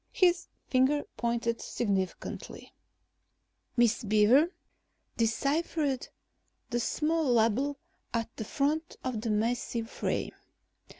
His 0.11 0.47
finger 0.67 1.03
pointed 1.15 1.61
significantly. 1.61 2.73
Miss 3.77 4.03
Beaver 4.03 4.51
deciphered 5.15 6.07
the 6.71 6.79
small 6.79 7.31
label 7.31 7.77
at 8.11 8.35
the 8.35 8.43
front 8.43 8.95
of 9.03 9.21
the 9.21 9.29
massive 9.29 9.91
frame. 9.91 10.33